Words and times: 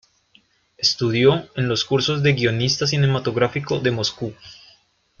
Estudió 0.79 1.47
en 1.55 1.67
los 1.69 1.85
cursos 1.85 2.23
de 2.23 2.33
guionista 2.33 2.87
cinematográfico 2.87 3.79
de 3.79 3.91
Moscú. 3.91 4.33